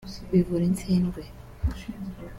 [0.31, 1.21] bivura isindwe